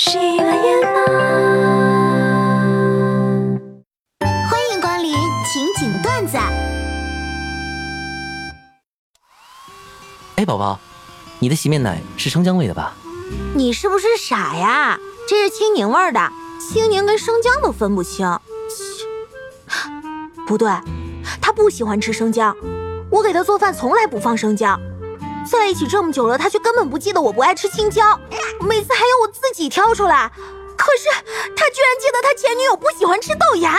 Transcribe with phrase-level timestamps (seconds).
[0.00, 0.52] 喜马拉
[4.48, 5.12] 欢迎光临
[5.44, 6.38] 情景段子。
[10.36, 10.78] 哎，宝宝，
[11.40, 12.94] 你的洗面奶是生姜味的吧？
[13.56, 14.96] 你是不是傻呀？
[15.28, 18.24] 这是青柠味的，青柠跟生姜都分不清。
[18.68, 19.04] 切，
[20.46, 20.70] 不对，
[21.42, 22.56] 他不喜欢吃生姜，
[23.10, 24.80] 我给他做饭从来不放生姜。
[25.56, 28.18] 在一起这么久了，他却根本不记得我不爱吃青椒，
[28.60, 30.32] 每次还要我自己挑出来。
[30.76, 31.08] 可是
[31.56, 33.76] 他居然记得他前女友不喜欢吃豆芽。
[33.76, 33.78] 行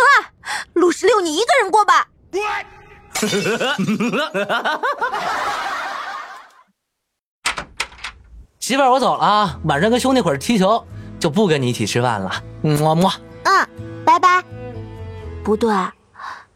[0.00, 0.30] 了，
[0.74, 2.06] 陆十六你一个人过吧。
[8.60, 10.86] 媳妇儿，我走了啊，晚上跟兄弟伙儿踢球，
[11.18, 12.30] 就不跟你一起吃饭了。
[12.62, 13.12] 么么。
[13.42, 13.68] 嗯，
[14.04, 14.44] 拜拜。
[15.42, 15.74] 不对，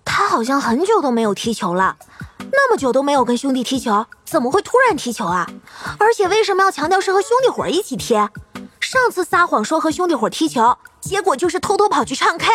[0.05, 1.97] 他好像很久都没有踢球了，
[2.53, 5.47] 那么久都没有跟兄弟踢球，怎么会突然踢球啊？
[5.99, 8.15] 而且为什么要强调是和兄弟伙一起踢？
[8.81, 12.47] 上次撒谎说和兄弟伙踢球，结果就是偷偷跑去唱 K，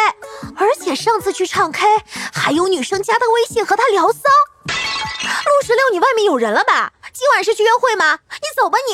[0.56, 1.86] 而且上次去唱 K
[2.34, 4.22] 还有女生加他微信和他聊骚。
[4.66, 6.94] 陆十六，你外面有人了吧？
[7.12, 8.20] 今晚是去约会吗？
[8.30, 8.94] 你走吧你。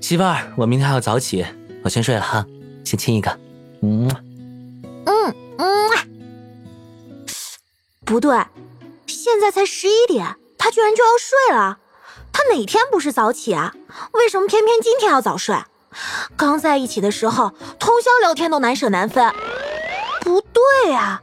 [0.00, 1.46] 媳妇儿，我明天还要早起，
[1.84, 2.44] 我先睡了哈，
[2.84, 3.38] 先亲一个。
[3.82, 4.10] 嗯，
[5.62, 7.26] 嗯，
[8.04, 8.36] 不对，
[9.06, 11.78] 现在才十一点，他居然就要睡了。
[12.32, 13.72] 他哪天不是早起啊？
[14.10, 15.56] 为什么偏偏今天要早睡？
[16.36, 19.32] 刚在一起的时候，通宵聊天都难舍难分。
[20.20, 21.20] 不对呀、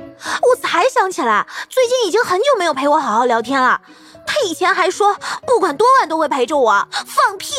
[0.49, 3.81] 我才想起来，最近已经很久没有陪我好好聊天了。
[4.25, 7.55] 他以前还说不管多晚都会陪着我，放屁！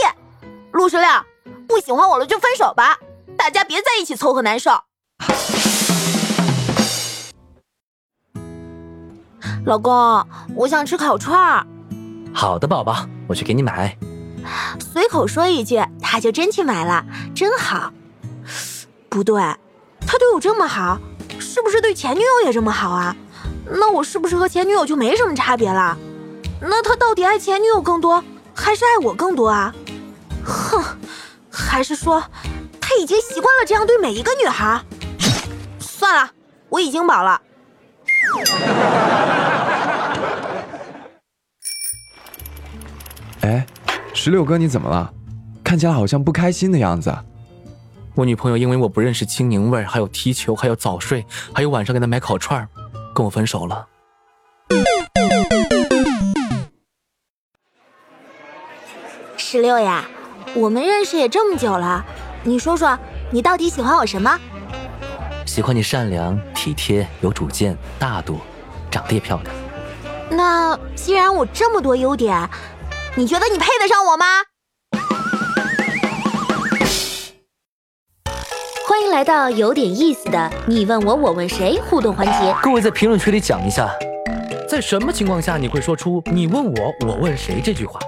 [0.73, 1.07] 陆十六，
[1.69, 2.99] 不喜欢我了就分手吧，
[3.37, 4.71] 大家别在一起凑合难受。
[9.67, 11.67] 老公，我想吃烤串儿。
[12.33, 13.97] 好的，宝宝，我去给你买。
[14.93, 17.93] 随口说一句，他就真去买了，真好。
[19.09, 19.41] 不对，
[20.07, 20.99] 他对我这么好，
[21.39, 23.15] 是不是对前女友也这么好啊？
[23.67, 25.97] 那我是不是和前女友就没什么差别了？
[26.61, 28.23] 那他到底爱前女友更多，
[28.55, 29.75] 还是爱我更多啊？
[30.45, 30.83] 哼，
[31.51, 32.23] 还是说
[32.81, 34.83] 他已经习惯了这样对每一个女孩？
[35.79, 36.31] 算了，
[36.71, 37.41] 我已经饱了。
[43.43, 43.67] 哎，
[44.13, 45.13] 石榴哥，你怎么了？
[45.65, 47.17] 看起来好像不开心的样子。
[48.15, 51.25] 我女朋友因为我不认识青柠味，还有踢球，还有早睡，
[51.55, 52.69] 还有晚上给她买烤串，
[53.15, 53.87] 跟我分手了。
[59.37, 60.05] 十六呀，
[60.55, 62.05] 我们认识也这么久了，
[62.45, 62.99] 你说说，
[63.31, 64.39] 你到底喜欢我什么？
[65.47, 68.39] 喜欢你善良、体贴、有主见、大度，
[68.91, 69.55] 长得也漂亮。
[70.31, 72.49] 那既然我这么多优点，
[73.17, 74.25] 你觉得你配得上我吗？
[78.87, 82.55] 欢迎来到有点意思的你问我我问谁互动环节。
[82.63, 83.91] 各位在评论区里讲一下，
[84.69, 87.99] 在什么情况下你会说出“你问我，我问谁”这句话？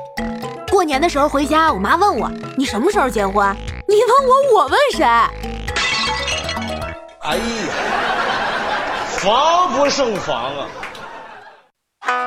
[0.70, 3.56] 过年的时候回家，我妈问我你什么时候结婚？
[3.88, 4.08] 你问
[4.54, 5.04] 我，我问谁？
[7.22, 7.42] 哎呀，
[9.18, 10.68] 防不胜防啊！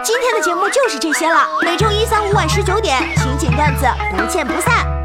[0.02, 3.86] 今天的节目就是这些了，每周一、三、五晚十九点，情景段子
[4.18, 5.05] 不见不散。